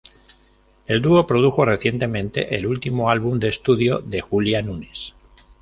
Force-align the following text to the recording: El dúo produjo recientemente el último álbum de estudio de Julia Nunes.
El 0.87 1.03
dúo 1.03 1.27
produjo 1.27 1.63
recientemente 1.63 2.55
el 2.55 2.65
último 2.65 3.11
álbum 3.11 3.37
de 3.37 3.49
estudio 3.49 3.99
de 3.99 4.19
Julia 4.19 4.63
Nunes. 4.63 5.13